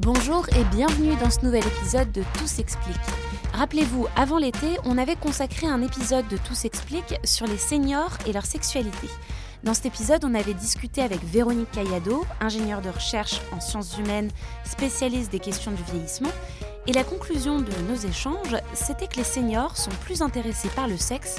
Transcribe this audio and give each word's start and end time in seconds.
Bonjour 0.00 0.46
et 0.50 0.62
bienvenue 0.76 1.16
dans 1.16 1.28
ce 1.28 1.44
nouvel 1.44 1.66
épisode 1.66 2.12
de 2.12 2.22
Tout 2.38 2.46
s'explique. 2.46 2.96
Rappelez-vous, 3.52 4.06
avant 4.14 4.38
l'été, 4.38 4.78
on 4.84 4.96
avait 4.96 5.16
consacré 5.16 5.66
un 5.66 5.82
épisode 5.82 6.28
de 6.28 6.36
Tout 6.36 6.54
s'explique 6.54 7.16
sur 7.24 7.48
les 7.48 7.58
seniors 7.58 8.16
et 8.24 8.32
leur 8.32 8.46
sexualité. 8.46 9.08
Dans 9.64 9.74
cet 9.74 9.86
épisode, 9.86 10.24
on 10.24 10.36
avait 10.36 10.54
discuté 10.54 11.02
avec 11.02 11.24
Véronique 11.24 11.72
Cayado, 11.72 12.24
ingénieure 12.40 12.80
de 12.80 12.90
recherche 12.90 13.40
en 13.50 13.58
sciences 13.58 13.98
humaines, 13.98 14.30
spécialiste 14.64 15.32
des 15.32 15.40
questions 15.40 15.72
du 15.72 15.82
vieillissement, 15.82 16.30
et 16.86 16.92
la 16.92 17.02
conclusion 17.02 17.58
de 17.58 17.72
nos 17.88 17.96
échanges, 17.96 18.56
c'était 18.74 19.08
que 19.08 19.16
les 19.16 19.24
seniors 19.24 19.76
sont 19.76 19.90
plus 20.04 20.22
intéressés 20.22 20.70
par 20.76 20.86
le 20.86 20.96
sexe 20.96 21.38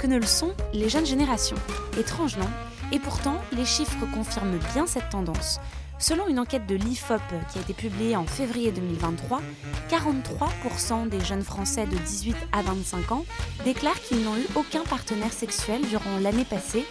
que 0.00 0.08
ne 0.08 0.18
le 0.18 0.26
sont 0.26 0.52
les 0.72 0.88
jeunes 0.88 1.06
générations. 1.06 1.56
Étrange, 1.96 2.36
non? 2.38 2.50
Et 2.90 2.98
pourtant, 2.98 3.36
les 3.52 3.64
chiffres 3.64 4.04
confirment 4.12 4.58
bien 4.74 4.88
cette 4.88 5.10
tendance. 5.10 5.60
Selon 6.00 6.28
une 6.28 6.38
enquête 6.38 6.66
de 6.66 6.76
l'IFOP 6.76 7.20
qui 7.52 7.58
a 7.58 7.60
été 7.60 7.74
publiée 7.74 8.16
en 8.16 8.24
février 8.24 8.72
2023, 8.72 9.42
43% 9.90 11.10
des 11.10 11.20
jeunes 11.20 11.42
Français 11.42 11.84
de 11.84 11.94
18 11.94 12.34
à 12.52 12.62
25 12.62 13.12
ans 13.12 13.26
déclarent 13.64 14.00
qu'ils 14.00 14.24
n'ont 14.24 14.36
eu 14.36 14.46
aucun 14.56 14.82
partenaire 14.82 15.32
sexuel 15.32 15.82
durant 15.88 16.18
l'année 16.22 16.46
passée, 16.46 16.86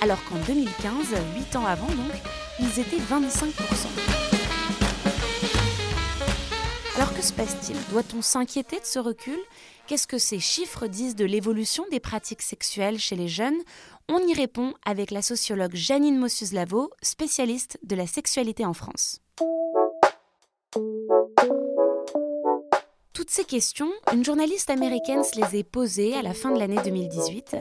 alors 0.00 0.24
qu'en 0.24 0.38
2015, 0.46 1.14
8 1.36 1.56
ans 1.56 1.66
avant 1.66 1.88
donc, 1.88 2.12
ils 2.58 2.80
étaient 2.80 2.96
25%. 2.96 3.52
Alors 6.96 7.12
que 7.12 7.22
se 7.22 7.32
passe-t-il? 7.32 7.76
Doit-on 7.90 8.22
s'inquiéter 8.22 8.80
de 8.80 8.84
ce 8.86 8.98
recul? 8.98 9.38
Qu'est-ce 9.86 10.06
que 10.06 10.16
ces 10.16 10.38
chiffres 10.38 10.86
disent 10.86 11.16
de 11.16 11.26
l'évolution 11.26 11.84
des 11.90 12.00
pratiques 12.00 12.40
sexuelles 12.40 12.98
chez 12.98 13.16
les 13.16 13.28
jeunes? 13.28 13.58
On 14.10 14.18
y 14.18 14.34
répond 14.34 14.74
avec 14.84 15.10
la 15.10 15.22
sociologue 15.22 15.74
Janine 15.74 16.18
Mossus-Lavo, 16.18 16.90
spécialiste 17.02 17.78
de 17.82 17.96
la 17.96 18.06
sexualité 18.06 18.64
en 18.66 18.74
France. 18.74 19.22
Toutes 23.24 23.32
ces 23.32 23.44
questions, 23.44 23.90
une 24.12 24.22
journaliste 24.22 24.68
américaine 24.68 25.24
se 25.24 25.40
les 25.40 25.60
est 25.60 25.64
posées 25.64 26.14
à 26.14 26.20
la 26.20 26.34
fin 26.34 26.50
de 26.50 26.58
l'année 26.58 26.76
2018. 26.84 27.56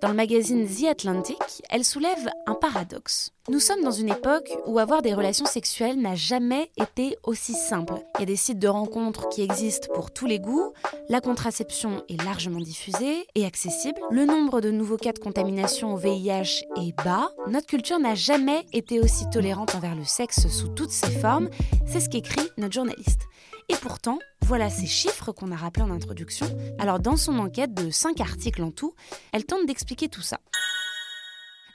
Dans 0.00 0.06
le 0.06 0.14
magazine 0.14 0.64
The 0.64 0.84
Atlantic, 0.84 1.38
elle 1.70 1.82
soulève 1.82 2.30
un 2.46 2.54
paradoxe. 2.54 3.32
Nous 3.48 3.58
sommes 3.58 3.82
dans 3.82 3.90
une 3.90 4.10
époque 4.10 4.56
où 4.66 4.78
avoir 4.78 5.02
des 5.02 5.14
relations 5.14 5.44
sexuelles 5.44 6.00
n'a 6.00 6.14
jamais 6.14 6.70
été 6.76 7.16
aussi 7.24 7.52
simple. 7.52 7.94
Il 8.14 8.20
y 8.20 8.22
a 8.22 8.26
des 8.26 8.36
sites 8.36 8.60
de 8.60 8.68
rencontres 8.68 9.28
qui 9.28 9.42
existent 9.42 9.88
pour 9.92 10.12
tous 10.12 10.26
les 10.26 10.38
goûts, 10.38 10.72
la 11.08 11.20
contraception 11.20 12.04
est 12.08 12.22
largement 12.22 12.60
diffusée 12.60 13.26
et 13.34 13.44
accessible, 13.44 14.00
le 14.12 14.24
nombre 14.24 14.60
de 14.60 14.70
nouveaux 14.70 14.98
cas 14.98 15.12
de 15.12 15.18
contamination 15.18 15.94
au 15.94 15.96
VIH 15.96 16.62
est 16.76 16.96
bas, 17.04 17.32
notre 17.48 17.66
culture 17.66 17.98
n'a 17.98 18.14
jamais 18.14 18.66
été 18.72 19.00
aussi 19.00 19.28
tolérante 19.30 19.74
envers 19.74 19.96
le 19.96 20.04
sexe 20.04 20.46
sous 20.46 20.68
toutes 20.68 20.92
ses 20.92 21.10
formes, 21.10 21.50
c'est 21.88 21.98
ce 21.98 22.08
qu'écrit 22.08 22.48
notre 22.56 22.74
journaliste. 22.74 23.22
Et 23.70 23.76
pourtant, 23.76 24.18
voilà 24.48 24.70
ces 24.70 24.86
chiffres 24.86 25.30
qu'on 25.30 25.52
a 25.52 25.56
rappelés 25.56 25.84
en 25.84 25.90
introduction. 25.90 26.46
Alors 26.78 27.00
dans 27.00 27.18
son 27.18 27.38
enquête 27.38 27.74
de 27.74 27.90
5 27.90 28.18
articles 28.22 28.62
en 28.62 28.70
tout, 28.70 28.94
elle 29.34 29.44
tente 29.44 29.66
d'expliquer 29.66 30.08
tout 30.08 30.22
ça. 30.22 30.40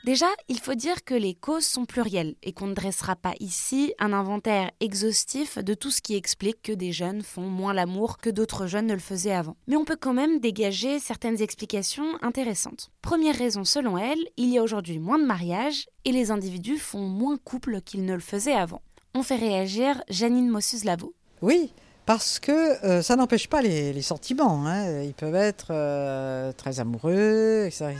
Déjà, 0.02 0.26
il 0.48 0.58
faut 0.58 0.74
dire 0.74 1.04
que 1.04 1.14
les 1.14 1.34
causes 1.34 1.64
sont 1.64 1.84
plurielles 1.84 2.34
et 2.42 2.52
qu'on 2.52 2.66
ne 2.66 2.74
dressera 2.74 3.14
pas 3.14 3.34
ici 3.38 3.94
un 4.00 4.12
inventaire 4.12 4.72
exhaustif 4.80 5.56
de 5.56 5.72
tout 5.72 5.92
ce 5.92 6.02
qui 6.02 6.16
explique 6.16 6.62
que 6.62 6.72
des 6.72 6.90
jeunes 6.90 7.22
font 7.22 7.46
moins 7.46 7.74
l'amour 7.74 8.18
que 8.18 8.28
d'autres 8.28 8.66
jeunes 8.66 8.88
ne 8.88 8.94
le 8.94 8.98
faisaient 8.98 9.32
avant. 9.32 9.56
Mais 9.68 9.76
on 9.76 9.84
peut 9.84 9.96
quand 9.98 10.12
même 10.12 10.40
dégager 10.40 10.98
certaines 10.98 11.40
explications 11.40 12.18
intéressantes. 12.22 12.90
Première 13.02 13.36
raison 13.36 13.62
selon 13.62 13.98
elle, 13.98 14.26
il 14.36 14.48
y 14.50 14.58
a 14.58 14.64
aujourd'hui 14.64 14.98
moins 14.98 15.20
de 15.20 15.26
mariages 15.26 15.86
et 16.04 16.10
les 16.10 16.32
individus 16.32 16.78
font 16.78 17.06
moins 17.06 17.36
couple 17.36 17.82
qu'ils 17.82 18.04
ne 18.04 18.14
le 18.14 18.20
faisaient 18.20 18.52
avant. 18.52 18.82
On 19.14 19.22
fait 19.22 19.36
réagir 19.36 20.02
Janine 20.08 20.50
Mossus-Lavo. 20.50 21.14
Oui, 21.40 21.70
parce 22.06 22.38
que 22.38 22.84
euh, 22.84 23.02
ça 23.02 23.16
n'empêche 23.16 23.48
pas 23.48 23.62
les, 23.62 24.02
sentiments. 24.02 24.66
Hein. 24.66 25.02
Ils 25.02 25.14
peuvent 25.14 25.34
être 25.34 25.68
euh, 25.70 26.52
très 26.52 26.80
amoureux, 26.80 27.64
etc. 27.66 27.92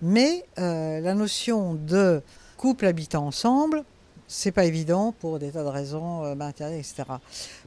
Mais 0.00 0.44
euh, 0.58 1.00
la 1.00 1.14
notion 1.14 1.74
de 1.74 2.22
couple 2.56 2.86
habitant 2.86 3.26
ensemble, 3.26 3.84
c'est 4.26 4.52
pas 4.52 4.64
évident 4.64 5.12
pour 5.18 5.38
des 5.38 5.50
tas 5.50 5.64
de 5.64 5.68
raisons 5.68 6.36
matérielles, 6.36 6.78
etc. 6.78 7.02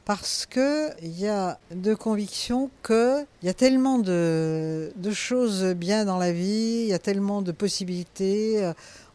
Parce 0.05 0.45
qu'il 0.45 1.19
y 1.19 1.27
a 1.27 1.59
de 1.71 1.93
conviction 1.93 2.69
qu'il 2.85 3.25
y 3.43 3.49
a 3.49 3.53
tellement 3.53 3.99
de, 3.99 4.91
choses 5.11 5.65
bien 5.75 6.05
dans 6.05 6.17
la 6.17 6.31
vie, 6.31 6.83
il 6.83 6.87
y 6.87 6.93
a 6.93 6.99
tellement 6.99 7.41
de 7.41 7.51
possibilités 7.51 8.71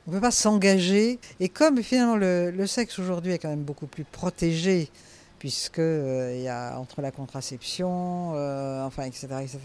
on 0.06 0.10
ne 0.10 0.16
peut 0.16 0.20
pas 0.20 0.30
s'engager. 0.30 1.18
Et 1.40 1.48
comme 1.48 1.82
finalement 1.82 2.16
le 2.16 2.66
sexe 2.66 2.98
aujourd'hui 2.98 3.32
est 3.32 3.38
quand 3.38 3.48
même 3.48 3.64
beaucoup 3.64 3.86
plus 3.86 4.04
protégé 4.04 4.90
puisque 5.38 5.78
euh, 5.78 6.34
il 6.36 6.42
y 6.42 6.48
a 6.48 6.78
entre 6.78 7.00
la 7.00 7.10
contraception, 7.10 8.32
euh, 8.34 8.84
enfin, 8.84 9.04
etc., 9.04 9.26
etc., 9.42 9.58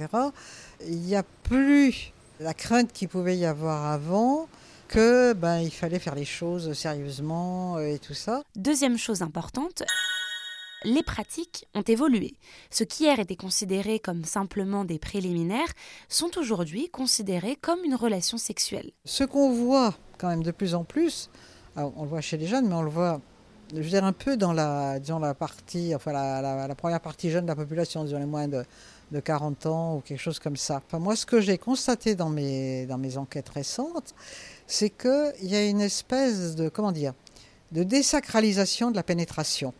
il 0.87 0.99
n'y 0.99 1.15
a 1.15 1.23
plus 1.23 2.11
la 2.39 2.53
crainte 2.53 2.91
qu'il 2.93 3.09
pouvait 3.09 3.37
y 3.37 3.45
avoir 3.45 3.85
avant 3.85 4.47
que 4.87 5.33
ben, 5.33 5.59
il 5.59 5.71
fallait 5.71 5.99
faire 5.99 6.15
les 6.15 6.25
choses 6.25 6.73
sérieusement 6.73 7.77
euh, 7.77 7.93
et 7.93 7.99
tout 7.99 8.13
ça. 8.13 8.43
Deuxième 8.55 8.97
chose 8.97 9.21
importante, 9.21 9.83
les 10.83 11.03
pratiques 11.03 11.65
ont 11.73 11.81
évolué. 11.81 12.35
Ce 12.69 12.83
qui 12.83 13.03
hier 13.03 13.19
était 13.19 13.35
considéré 13.35 13.99
comme 13.99 14.25
simplement 14.25 14.85
des 14.85 14.99
préliminaires 14.99 15.71
sont 16.09 16.37
aujourd'hui 16.37 16.89
considérés 16.89 17.55
comme 17.55 17.83
une 17.83 17.95
relation 17.95 18.37
sexuelle. 18.37 18.91
Ce 19.05 19.23
qu'on 19.23 19.51
voit 19.51 19.95
quand 20.17 20.27
même 20.27 20.43
de 20.43 20.51
plus 20.51 20.75
en 20.75 20.83
plus, 20.83 21.29
on 21.75 22.03
le 22.03 22.09
voit 22.09 22.21
chez 22.21 22.37
les 22.37 22.47
jeunes, 22.47 22.67
mais 22.67 22.75
on 22.75 22.83
le 22.83 22.89
voit 22.89 23.21
je 23.73 23.81
veux 23.81 23.89
dire, 23.89 24.03
un 24.03 24.13
peu 24.13 24.37
dans 24.37 24.53
la, 24.53 24.99
la 24.99 25.33
partie, 25.33 25.95
enfin 25.95 26.11
la, 26.11 26.75
première 26.75 27.01
partie 27.01 27.31
jeune 27.31 27.45
de 27.45 27.49
la 27.49 27.55
population, 27.55 28.03
disons 28.03 28.19
les 28.19 28.25
moins 28.25 28.47
de, 28.47 28.63
40 29.23 29.67
ans 29.67 29.97
ou 29.97 30.01
quelque 30.01 30.19
chose 30.19 30.39
comme 30.39 30.57
ça. 30.57 30.81
Enfin, 30.87 30.97
moi, 30.97 31.15
ce 31.15 31.27
que 31.27 31.39
j'ai 31.39 31.59
constaté 31.59 32.15
dans 32.15 32.29
mes, 32.29 32.87
dans 32.87 32.97
mes 32.97 33.17
enquêtes 33.17 33.49
récentes, 33.49 34.15
c'est 34.65 34.89
qu'il 34.89 35.33
y 35.49 35.55
a 35.55 35.63
une 35.67 35.81
espèce 35.81 36.55
de, 36.55 36.67
comment 36.67 36.91
dire, 36.91 37.13
de 37.71 37.83
désacralisation 37.83 38.89
de 38.89 38.95
la 38.95 39.03
pénétration 39.03 39.73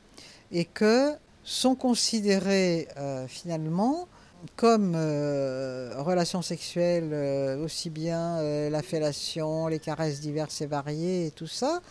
et 0.52 0.66
que 0.66 1.14
sont 1.44 1.76
considérées 1.76 2.88
euh, 2.98 3.28
finalement 3.28 4.08
comme 4.56 4.94
euh, 4.96 5.94
relations 5.98 6.42
sexuelles 6.42 7.10
euh, 7.14 7.64
aussi 7.64 7.90
bien 7.90 8.42
la 8.70 8.82
fellation, 8.82 9.68
les 9.68 9.80
caresses 9.80 10.20
diverses 10.20 10.62
et 10.62 10.66
variées 10.66 11.28
et 11.28 11.32
tout 11.32 11.48
ça, 11.48 11.82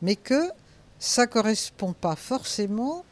mais 0.00 0.16
que 0.16 0.50
ça 0.98 1.22
ne 1.22 1.26
correspond 1.26 1.92
pas 1.92 2.16
forcément 2.16 3.04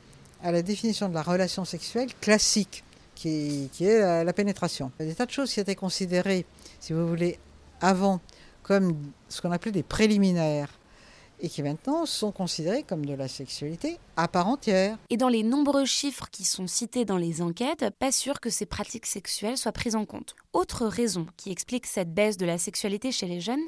à 0.42 0.52
la 0.52 0.62
définition 0.62 1.08
de 1.08 1.14
la 1.14 1.22
relation 1.22 1.64
sexuelle 1.64 2.08
classique, 2.20 2.84
qui, 3.14 3.70
est 3.80 4.24
la, 4.24 4.32
pénétration. 4.32 4.92
Il 4.98 5.06
y 5.06 5.08
a 5.08 5.10
des 5.10 5.14
tas 5.16 5.26
de 5.26 5.30
choses 5.30 5.52
qui 5.52 5.60
étaient 5.60 5.74
considérées, 5.74 6.44
si 6.80 6.92
vous 6.92 7.08
voulez, 7.08 7.38
avant 7.80 8.20
comme 8.62 8.97
ce 9.28 9.41
qu'on 9.41 9.52
appelait 9.52 9.72
des 9.72 9.82
préliminaires, 9.82 10.69
et 11.41 11.48
qui 11.48 11.62
maintenant 11.62 12.06
sont 12.06 12.33
considérées 12.33 12.83
comme 12.83 13.04
de 13.04 13.15
la 13.15 13.28
sexualité 13.28 13.98
à 14.16 14.28
part 14.28 14.48
entière. 14.48 14.97
Et 15.10 15.16
dans 15.16 15.28
les 15.28 15.42
nombreux 15.42 15.84
chiffres 15.84 16.28
qui 16.30 16.44
sont 16.44 16.66
cités 16.66 17.04
dans 17.04 17.18
les 17.18 17.42
enquêtes, 17.42 17.84
pas 17.98 18.12
sûr 18.12 18.41
que 18.41 18.50
ces 18.50 18.66
pratiques 18.66 19.06
sexuelles 19.06 19.59
soient 19.59 19.72
prises 19.72 19.97
en 19.97 20.06
compte. 20.06 20.34
Autre 20.54 20.86
raison 20.86 21.27
qui 21.36 21.50
explique 21.50 21.86
cette 21.86 22.15
baisse 22.15 22.38
de 22.38 22.47
la 22.47 22.56
sexualité 22.56 23.12
chez 23.12 23.27
les 23.27 23.41
jeunes, 23.41 23.65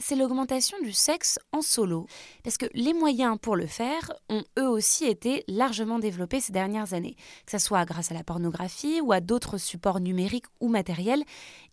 c'est 0.00 0.16
l'augmentation 0.16 0.76
du 0.82 0.92
sexe 0.92 1.38
en 1.52 1.62
solo. 1.62 2.06
Parce 2.42 2.56
que 2.56 2.66
les 2.74 2.92
moyens 2.92 3.38
pour 3.40 3.54
le 3.54 3.66
faire 3.66 4.12
ont 4.28 4.42
eux 4.58 4.68
aussi 4.68 5.04
été 5.04 5.44
largement 5.46 6.00
développés 6.00 6.40
ces 6.40 6.52
dernières 6.52 6.94
années. 6.94 7.14
Que 7.46 7.52
ce 7.52 7.64
soit 7.64 7.84
grâce 7.84 8.10
à 8.10 8.14
la 8.14 8.24
pornographie 8.24 9.00
ou 9.00 9.12
à 9.12 9.20
d'autres 9.20 9.56
supports 9.56 10.00
numériques 10.00 10.46
ou 10.60 10.68
matériels, 10.68 11.22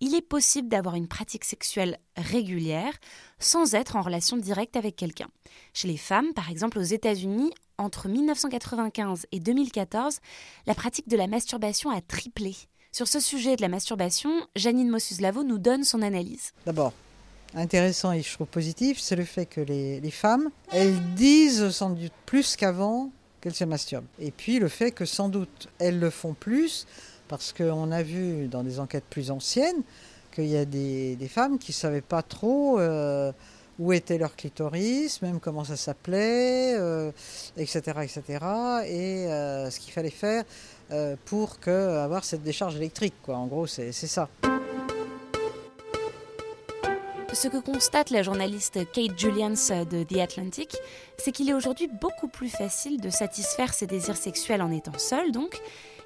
il 0.02 0.14
est 0.14 0.22
possible 0.22 0.70
d'avoir 0.70 0.94
une 0.94 1.08
pratique 1.08 1.46
sexuelle 1.46 1.98
régulière 2.20 2.94
sans 3.40 3.74
être 3.76 3.96
en 3.96 4.02
relation 4.02 4.38
directe 4.38 4.76
avec 4.76 4.96
quelqu'un. 4.96 5.28
Chez 5.74 5.88
les 5.88 5.98
femmes, 5.98 6.34
par 6.34 6.50
exemple 6.50 6.80
aux 6.80 6.84
États-Unis, 6.84 7.52
entre 7.78 8.08
1995 8.10 9.26
et 9.32 9.40
2014, 9.40 10.20
la 10.68 10.76
pratique 10.76 11.08
de 11.08 11.18
la 11.18 11.28
masturbation 11.28 11.90
a 11.90 12.02
triplé. 12.02 12.56
Sur 12.92 13.08
ce 13.08 13.20
sujet 13.20 13.56
de 13.56 13.62
la 13.62 13.70
masturbation, 13.70 14.32
Janine 14.56 14.90
Mossus-Lavo 14.90 15.44
nous 15.44 15.60
donne 15.60 15.84
son 15.84 16.02
analyse. 16.02 16.52
D'abord, 16.66 16.94
intéressant 17.54 18.12
et 18.12 18.22
je 18.22 18.34
trouve 18.34 18.48
positif, 18.48 19.00
c'est 19.00 19.16
le 19.16 19.26
fait 19.26 19.46
que 19.46 19.62
les, 19.62 20.02
les, 20.02 20.12
femmes, 20.12 20.50
elles 20.72 21.00
disent 21.14 21.70
sans 21.70 21.92
doute 21.92 22.12
plus 22.26 22.56
qu'avant 22.56 23.12
qu'elles 23.42 23.56
se 23.56 23.64
masturbent. 23.64 24.08
Et 24.20 24.32
puis 24.32 24.60
le 24.60 24.68
fait 24.68 24.92
que 24.92 25.06
sans 25.06 25.30
doute 25.30 25.70
elles 25.78 26.00
le 26.00 26.10
font 26.10 26.34
plus, 26.34 26.88
parce 27.28 27.54
qu'on 27.54 27.92
a 27.92 28.04
vu 28.04 28.48
dans 28.48 28.64
des 28.64 28.80
enquêtes 28.80 29.06
plus 29.10 29.32
anciennes 29.32 29.84
qu'il 30.40 30.50
y 30.50 30.58
a 30.58 30.66
des, 30.66 31.28
femmes 31.28 31.60
qui 31.60 31.72
ne 31.72 31.76
savaient 31.76 32.02
pas 32.02 32.22
trop 32.22 32.80
euh, 32.80 33.32
où 33.78 33.92
était 33.92 34.18
leur 34.18 34.36
clitoris, 34.36 35.22
même 35.22 35.40
comment 35.40 35.66
ça 35.66 35.76
s'appelait, 35.76 36.76
euh, 36.78 37.12
etc., 37.58 37.82
etc., 38.04 38.24
et 38.86 39.28
euh, 39.28 39.70
ce 39.70 39.80
qu'il 39.80 39.92
fallait 39.94 40.10
faire 40.10 40.44
pour 41.26 41.58
avoir 41.68 42.24
cette 42.24 42.42
décharge 42.42 42.76
électrique. 42.76 43.14
En 43.28 43.46
gros, 43.46 43.68
c'est 43.68 43.92
ça. 43.92 44.28
Ce 47.32 47.48
que 47.48 47.58
constate 47.58 48.10
la 48.10 48.24
journaliste 48.24 48.80
Kate 48.92 49.18
Julians 49.18 49.86
de 49.92 50.04
The 50.04 50.18
Atlantic, 50.18 50.76
c'est 51.20 51.32
qu'il 51.32 51.48
est 51.48 51.54
aujourd'hui 51.54 51.88
beaucoup 52.02 52.28
plus 52.28 52.50
facile 52.50 53.00
de 53.00 53.12
satisfaire 53.12 53.72
ses 53.72 53.86
désirs 53.86 54.18
sexuels 54.18 54.64
en 54.64 54.72
étant 54.72 54.98
seul, 54.98 55.32
donc. 55.32 55.62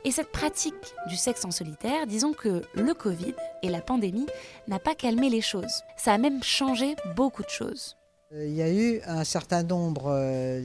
Et 0.05 0.11
cette 0.11 0.31
pratique 0.31 0.95
du 1.07 1.15
sexe 1.15 1.45
en 1.45 1.51
solitaire, 1.51 2.07
disons 2.07 2.33
que 2.33 2.63
le 2.75 2.93
Covid 2.93 3.33
et 3.61 3.69
la 3.69 3.79
pandémie 3.79 4.27
n'a 4.67 4.79
pas 4.79 4.95
calmé 4.95 5.29
les 5.29 5.39
choses. 5.39 5.81
Ça 5.95 6.13
a 6.13 6.17
même 6.17 6.43
changé 6.43 6.95
beaucoup 7.15 7.43
de 7.43 7.49
choses. 7.49 7.95
Il 8.35 8.53
y 8.53 8.63
a 8.63 8.69
eu 8.69 8.99
un 9.05 9.23
certain 9.23 9.61
nombre 9.61 10.05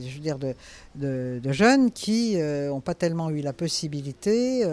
je 0.01 0.13
veux 0.15 0.19
dire, 0.19 0.39
de, 0.39 1.51
jeunes 1.51 1.91
qui 1.91 2.35
n'ont 2.37 2.81
pas 2.81 2.95
tellement 2.95 3.29
eu 3.29 3.41
la 3.41 3.53
possibilité 3.53 4.65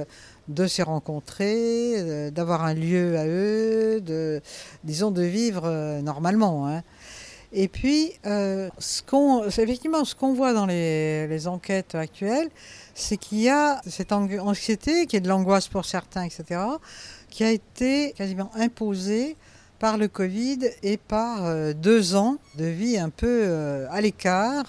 de 0.49 0.67
se 0.67 0.83
rencontrer, 0.83 2.31
d'avoir 2.31 2.65
un 2.65 2.73
lieu 2.73 3.19
à 3.19 3.27
eux, 3.27 4.01
de, 4.01 4.41
disons, 4.83 5.11
de 5.11 5.23
vivre 5.23 6.01
normalement. 6.01 6.67
Hein. 6.67 6.83
Et 7.58 7.69
puis, 7.69 8.12
euh, 8.26 8.69
ce 8.79 9.62
effectivement, 9.62 10.05
ce 10.05 10.14
qu'on 10.14 10.35
voit 10.35 10.53
dans 10.53 10.67
les, 10.67 11.26
les 11.26 11.49
enquêtes 11.49 11.94
actuelles, 11.94 12.50
c'est 12.94 13.17
qu'il 13.17 13.38
y 13.38 13.49
a 13.49 13.81
cette 13.87 14.12
anxiété, 14.12 15.06
qui 15.06 15.17
est 15.17 15.20
de 15.20 15.29
l'angoisse 15.29 15.67
pour 15.67 15.87
certains, 15.87 16.25
etc., 16.25 16.61
qui 17.31 17.44
a 17.44 17.50
été 17.50 18.12
quasiment 18.12 18.50
imposée 18.55 19.38
par 19.79 19.97
le 19.97 20.06
Covid 20.06 20.58
et 20.82 20.99
par 20.99 21.47
euh, 21.47 21.73
deux 21.73 22.14
ans 22.14 22.37
de 22.56 22.67
vie 22.67 22.99
un 22.99 23.08
peu 23.08 23.41
euh, 23.44 23.87
à 23.91 24.03
l'écart. 24.03 24.67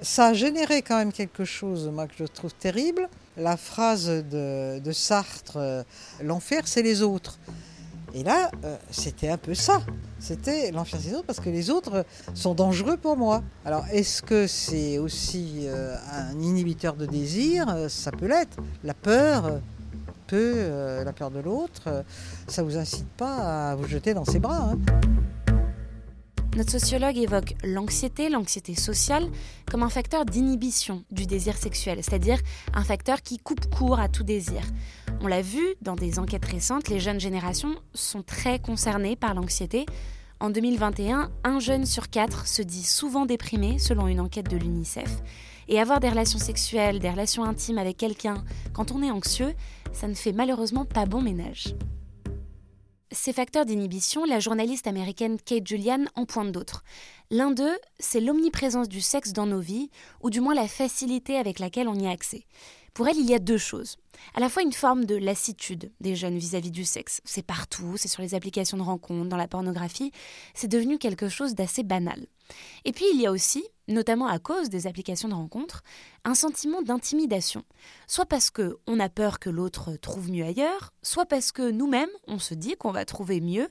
Ça 0.00 0.26
a 0.26 0.34
généré 0.34 0.82
quand 0.82 0.96
même 0.96 1.12
quelque 1.12 1.44
chose, 1.44 1.90
moi, 1.92 2.06
que 2.06 2.14
je 2.16 2.26
trouve 2.26 2.54
terrible. 2.54 3.08
La 3.36 3.56
phrase 3.56 4.06
de, 4.06 4.78
de 4.78 4.92
Sartre, 4.92 5.84
l'enfer, 6.22 6.62
c'est 6.68 6.82
les 6.82 7.02
autres. 7.02 7.40
Et 8.14 8.22
là, 8.22 8.48
euh, 8.64 8.76
c'était 8.90 9.28
un 9.28 9.36
peu 9.36 9.54
ça. 9.54 9.82
C'était 10.20 10.70
l'enfer 10.70 11.00
des 11.00 11.14
autres 11.14 11.26
parce 11.26 11.40
que 11.40 11.50
les 11.50 11.68
autres 11.68 12.06
sont 12.32 12.54
dangereux 12.54 12.96
pour 12.96 13.16
moi. 13.16 13.42
Alors, 13.64 13.84
est-ce 13.90 14.22
que 14.22 14.46
c'est 14.46 14.98
aussi 14.98 15.64
euh, 15.64 15.96
un 16.12 16.38
inhibiteur 16.38 16.94
de 16.94 17.06
désir? 17.06 17.66
Ça 17.88 18.12
peut 18.12 18.26
l'être. 18.26 18.56
La 18.84 18.94
peur 18.94 19.60
peut, 20.28 20.54
euh, 20.56 21.02
la 21.02 21.12
peur 21.12 21.32
de 21.32 21.40
l'autre, 21.40 22.04
ça 22.46 22.62
vous 22.62 22.76
incite 22.76 23.08
pas 23.16 23.70
à 23.70 23.74
vous 23.74 23.88
jeter 23.88 24.14
dans 24.14 24.24
ses 24.24 24.38
bras. 24.38 24.70
Hein. 24.70 24.78
Notre 26.56 26.70
sociologue 26.70 27.18
évoque 27.18 27.54
l'anxiété, 27.64 28.28
l'anxiété 28.28 28.76
sociale, 28.76 29.28
comme 29.68 29.82
un 29.82 29.88
facteur 29.88 30.24
d'inhibition 30.24 31.02
du 31.10 31.26
désir 31.26 31.56
sexuel, 31.56 31.98
c'est-à-dire 32.00 32.38
un 32.74 32.84
facteur 32.84 33.22
qui 33.22 33.38
coupe 33.38 33.68
court 33.74 33.98
à 33.98 34.08
tout 34.08 34.22
désir. 34.22 34.60
On 35.20 35.26
l'a 35.26 35.42
vu 35.42 35.74
dans 35.82 35.96
des 35.96 36.20
enquêtes 36.20 36.44
récentes, 36.44 36.88
les 36.90 37.00
jeunes 37.00 37.18
générations 37.18 37.74
sont 37.92 38.22
très 38.22 38.60
concernées 38.60 39.16
par 39.16 39.34
l'anxiété. 39.34 39.84
En 40.38 40.48
2021, 40.48 41.32
un 41.42 41.58
jeune 41.58 41.86
sur 41.86 42.08
quatre 42.08 42.46
se 42.46 42.62
dit 42.62 42.84
souvent 42.84 43.26
déprimé, 43.26 43.80
selon 43.80 44.06
une 44.06 44.20
enquête 44.20 44.48
de 44.48 44.56
l'UNICEF. 44.56 45.22
Et 45.66 45.80
avoir 45.80 45.98
des 45.98 46.08
relations 46.08 46.38
sexuelles, 46.38 47.00
des 47.00 47.10
relations 47.10 47.42
intimes 47.42 47.78
avec 47.78 47.96
quelqu'un 47.96 48.44
quand 48.72 48.92
on 48.92 49.02
est 49.02 49.10
anxieux, 49.10 49.54
ça 49.92 50.06
ne 50.06 50.14
fait 50.14 50.32
malheureusement 50.32 50.84
pas 50.84 51.04
bon 51.04 51.20
ménage. 51.20 51.74
Ces 53.14 53.32
facteurs 53.32 53.64
d'inhibition, 53.64 54.24
la 54.24 54.40
journaliste 54.40 54.88
américaine 54.88 55.38
Kate 55.38 55.66
Julian 55.66 56.04
en 56.16 56.26
pointe 56.26 56.50
d'autres. 56.50 56.82
L'un 57.30 57.52
d'eux, 57.52 57.78
c'est 58.00 58.20
l'omniprésence 58.20 58.88
du 58.88 59.00
sexe 59.00 59.32
dans 59.32 59.46
nos 59.46 59.60
vies, 59.60 59.88
ou 60.20 60.30
du 60.30 60.40
moins 60.40 60.54
la 60.54 60.66
facilité 60.66 61.36
avec 61.36 61.60
laquelle 61.60 61.86
on 61.86 61.94
y 61.94 62.06
a 62.06 62.10
accès. 62.10 62.44
Pour 62.92 63.06
elle, 63.06 63.16
il 63.16 63.26
y 63.26 63.34
a 63.34 63.38
deux 63.38 63.58
choses. 63.58 63.96
À 64.34 64.40
la 64.40 64.48
fois 64.48 64.62
une 64.62 64.72
forme 64.72 65.04
de 65.04 65.14
lassitude 65.14 65.92
des 66.00 66.16
jeunes 66.16 66.38
vis-à-vis 66.38 66.72
du 66.72 66.84
sexe. 66.84 67.20
C'est 67.24 67.46
partout, 67.46 67.96
c'est 67.96 68.08
sur 68.08 68.22
les 68.22 68.34
applications 68.34 68.76
de 68.76 68.82
rencontres, 68.82 69.28
dans 69.28 69.36
la 69.36 69.48
pornographie. 69.48 70.10
C'est 70.52 70.68
devenu 70.68 70.98
quelque 70.98 71.28
chose 71.28 71.54
d'assez 71.54 71.84
banal. 71.84 72.26
Et 72.84 72.92
puis 72.92 73.04
il 73.12 73.20
y 73.20 73.26
a 73.26 73.32
aussi, 73.32 73.64
notamment 73.88 74.26
à 74.26 74.38
cause 74.38 74.70
des 74.70 74.86
applications 74.86 75.28
de 75.28 75.34
rencontres, 75.34 75.82
un 76.24 76.34
sentiment 76.34 76.82
d'intimidation. 76.82 77.64
Soit 78.06 78.26
parce 78.26 78.50
que 78.50 78.78
on 78.86 79.00
a 79.00 79.08
peur 79.08 79.38
que 79.38 79.50
l'autre 79.50 79.96
trouve 79.96 80.30
mieux 80.30 80.44
ailleurs, 80.44 80.92
soit 81.02 81.26
parce 81.26 81.52
que 81.52 81.70
nous-mêmes, 81.70 82.10
on 82.26 82.38
se 82.38 82.54
dit 82.54 82.76
qu'on 82.76 82.92
va 82.92 83.04
trouver 83.04 83.40
mieux, 83.40 83.68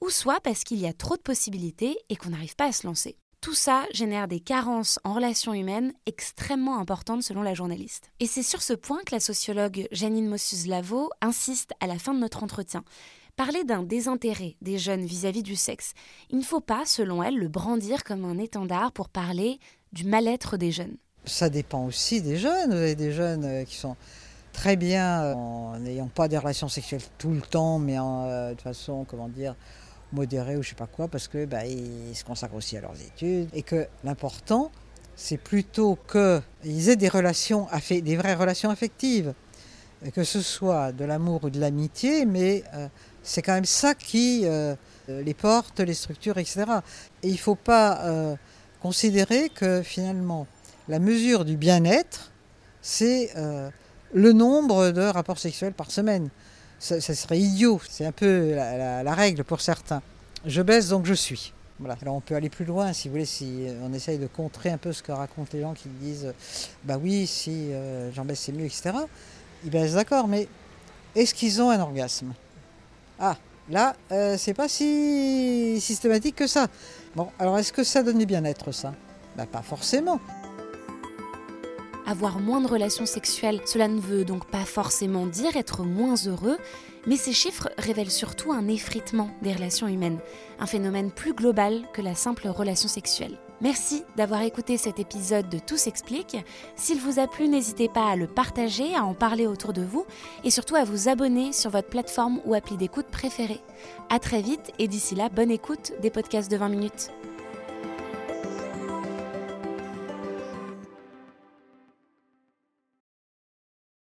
ou 0.00 0.10
soit 0.10 0.40
parce 0.40 0.64
qu'il 0.64 0.78
y 0.78 0.86
a 0.86 0.92
trop 0.92 1.16
de 1.16 1.22
possibilités 1.22 1.96
et 2.08 2.16
qu'on 2.16 2.30
n'arrive 2.30 2.56
pas 2.56 2.66
à 2.66 2.72
se 2.72 2.86
lancer. 2.86 3.16
Tout 3.42 3.54
ça 3.54 3.86
génère 3.92 4.28
des 4.28 4.38
carences 4.38 5.00
en 5.02 5.14
relations 5.14 5.52
humaines 5.52 5.92
extrêmement 6.06 6.78
importantes 6.78 7.24
selon 7.24 7.42
la 7.42 7.54
journaliste. 7.54 8.12
Et 8.20 8.28
c'est 8.28 8.44
sur 8.44 8.62
ce 8.62 8.72
point 8.72 9.00
que 9.04 9.12
la 9.12 9.20
sociologue 9.20 9.88
Janine 9.90 10.28
Mossus-Lavo 10.28 11.10
insiste 11.20 11.72
à 11.80 11.88
la 11.88 11.98
fin 11.98 12.14
de 12.14 12.20
notre 12.20 12.44
entretien. 12.44 12.84
Parler 13.36 13.64
d'un 13.64 13.82
désintérêt 13.82 14.56
des 14.60 14.78
jeunes 14.78 15.06
vis-à-vis 15.06 15.42
du 15.42 15.56
sexe, 15.56 15.94
il 16.28 16.36
ne 16.36 16.42
faut 16.42 16.60
pas, 16.60 16.84
selon 16.84 17.22
elle, 17.22 17.38
le 17.38 17.48
brandir 17.48 18.04
comme 18.04 18.26
un 18.26 18.36
étendard 18.36 18.92
pour 18.92 19.08
parler 19.08 19.58
du 19.92 20.04
mal-être 20.04 20.58
des 20.58 20.70
jeunes. 20.70 20.96
Ça 21.24 21.48
dépend 21.48 21.86
aussi 21.86 22.20
des 22.20 22.36
jeunes. 22.36 22.72
Avez 22.72 22.94
des 22.94 23.10
jeunes 23.10 23.44
euh, 23.44 23.64
qui 23.64 23.76
sont 23.76 23.96
très 24.52 24.76
bien 24.76 25.22
euh, 25.22 25.34
en 25.34 25.78
n'ayant 25.78 26.08
pas 26.08 26.28
des 26.28 26.36
relations 26.36 26.68
sexuelles 26.68 27.00
tout 27.16 27.30
le 27.30 27.40
temps, 27.40 27.78
mais 27.78 27.98
en, 27.98 28.24
euh, 28.26 28.54
de 28.54 28.60
façon, 28.60 29.06
comment 29.08 29.28
dire, 29.28 29.54
modérés 30.12 30.58
ou 30.58 30.62
je 30.62 30.68
sais 30.68 30.74
pas 30.74 30.86
quoi, 30.86 31.08
parce 31.08 31.26
que 31.26 31.46
bah, 31.46 31.64
ils 31.66 32.14
se 32.14 32.24
consacrent 32.24 32.56
aussi 32.56 32.76
à 32.76 32.82
leurs 32.82 33.00
études 33.00 33.48
et 33.54 33.62
que 33.62 33.86
l'important, 34.04 34.70
c'est 35.16 35.38
plutôt 35.38 35.96
qu'ils 36.10 36.90
aient 36.90 36.96
des 36.96 37.08
relations, 37.08 37.66
des 37.88 38.16
vraies 38.16 38.34
relations 38.34 38.68
affectives, 38.68 39.32
que 40.10 40.24
ce 40.24 40.40
soit 40.40 40.92
de 40.92 41.04
l'amour 41.04 41.44
ou 41.44 41.50
de 41.50 41.60
l'amitié, 41.60 42.24
mais 42.24 42.64
euh, 42.74 42.88
c'est 43.22 43.42
quand 43.42 43.54
même 43.54 43.64
ça 43.64 43.94
qui 43.94 44.42
euh, 44.44 44.74
les 45.08 45.34
porte, 45.34 45.80
les 45.80 45.94
structures, 45.94 46.38
etc. 46.38 46.64
Et 47.22 47.28
il 47.28 47.34
ne 47.34 47.38
faut 47.38 47.54
pas 47.54 48.00
euh, 48.04 48.36
considérer 48.80 49.48
que 49.48 49.82
finalement, 49.82 50.46
la 50.88 50.98
mesure 50.98 51.44
du 51.44 51.56
bien-être, 51.56 52.32
c'est 52.80 53.30
le 54.12 54.32
nombre 54.32 54.90
de 54.90 55.02
rapports 55.02 55.38
sexuels 55.38 55.72
par 55.72 55.92
semaine 55.92 56.30
ça, 56.80 57.00
serait 57.00 57.38
idiot. 57.38 57.80
C'est 57.88 58.04
un 58.04 58.10
peu 58.10 58.54
la, 58.54 59.14
règle 59.14 59.44
pour 59.44 59.60
certains. 59.60 60.02
Je 60.44 60.60
baisse 60.62 60.88
donc 60.88 61.06
je 61.06 61.14
suis. 61.14 61.52
Voilà. 61.78 61.96
Alors 62.02 62.16
on 62.16 62.20
peut 62.20 62.34
aller 62.34 62.50
plus 62.50 62.64
loin 62.64 62.92
si 62.92 63.06
vous 63.06 63.12
voulez, 63.12 63.24
si 63.24 63.68
on 63.82 63.92
essaye 63.92 64.18
de 64.18 64.26
contrer 64.26 64.70
un 64.70 64.78
peu 64.78 64.92
ce 64.92 65.00
que 65.00 65.12
racontent 65.12 65.50
les 65.52 65.60
gens 65.60 65.74
qui 65.74 65.88
disent 65.88 66.34
bah 66.82 66.98
oui, 67.00 67.28
si 67.28 67.70
j'en 68.12 68.24
baisse 68.24 68.40
c'est 68.40 68.52
mieux, 68.52 68.64
etc. 68.64 68.94
Ils 69.64 69.70
baissent 69.70 69.94
d'accord, 69.94 70.28
mais 70.28 70.48
est-ce 71.14 71.34
qu'ils 71.34 71.60
ont 71.62 71.70
un 71.70 71.80
orgasme? 71.80 72.32
Ah, 73.18 73.36
là, 73.70 73.94
euh, 74.10 74.36
c'est 74.38 74.54
pas 74.54 74.68
si 74.68 75.80
systématique 75.80 76.36
que 76.36 76.46
ça. 76.46 76.66
Bon, 77.14 77.28
alors 77.38 77.58
est-ce 77.58 77.72
que 77.72 77.84
ça 77.84 78.02
donne 78.02 78.18
du 78.18 78.26
bien-être 78.26 78.72
ça? 78.72 78.94
Bah, 79.36 79.46
Pas 79.46 79.62
forcément. 79.62 80.20
Avoir 82.06 82.40
moins 82.40 82.60
de 82.60 82.66
relations 82.66 83.06
sexuelles, 83.06 83.60
cela 83.64 83.86
ne 83.86 84.00
veut 84.00 84.24
donc 84.24 84.46
pas 84.50 84.64
forcément 84.64 85.26
dire 85.26 85.56
être 85.56 85.84
moins 85.84 86.16
heureux, 86.26 86.58
mais 87.06 87.16
ces 87.16 87.32
chiffres 87.32 87.70
révèlent 87.78 88.10
surtout 88.10 88.52
un 88.52 88.66
effritement 88.68 89.30
des 89.42 89.52
relations 89.52 89.86
humaines, 89.86 90.18
un 90.58 90.66
phénomène 90.66 91.12
plus 91.12 91.32
global 91.32 91.82
que 91.92 92.02
la 92.02 92.14
simple 92.16 92.48
relation 92.48 92.88
sexuelle. 92.88 93.38
Merci 93.62 94.02
d'avoir 94.16 94.42
écouté 94.42 94.76
cet 94.76 94.98
épisode 94.98 95.48
de 95.48 95.60
Tout 95.60 95.76
s'explique. 95.76 96.36
S'il 96.74 96.98
vous 96.98 97.20
a 97.20 97.28
plu, 97.28 97.46
n'hésitez 97.46 97.88
pas 97.88 98.10
à 98.10 98.16
le 98.16 98.26
partager, 98.26 98.96
à 98.96 99.04
en 99.04 99.14
parler 99.14 99.46
autour 99.46 99.72
de 99.72 99.82
vous 99.82 100.04
et 100.42 100.50
surtout 100.50 100.74
à 100.74 100.82
vous 100.82 101.08
abonner 101.08 101.52
sur 101.52 101.70
votre 101.70 101.88
plateforme 101.88 102.40
ou 102.44 102.54
appli 102.54 102.76
d'écoute 102.76 103.06
préférée. 103.06 103.60
À 104.10 104.18
très 104.18 104.42
vite 104.42 104.72
et 104.80 104.88
d'ici 104.88 105.14
là, 105.14 105.28
bonne 105.28 105.52
écoute 105.52 105.92
des 106.02 106.10
podcasts 106.10 106.50
de 106.50 106.56
20 106.56 106.68
minutes. 106.70 107.10